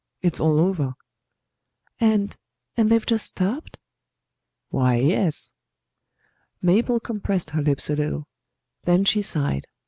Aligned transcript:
It's 0.23 0.39
all 0.39 0.59
over." 0.59 0.95
"And 1.99 2.35
and 2.75 2.91
they've 2.91 3.05
just 3.05 3.23
stopped?" 3.27 3.77
"Why, 4.69 4.95
yes." 4.95 5.53
Mabel 6.59 6.99
compressed 6.99 7.51
her 7.51 7.61
lips 7.61 7.87
a 7.87 7.95
little; 7.95 8.27
then 8.85 9.05
she 9.05 9.21
sighed. 9.21 9.67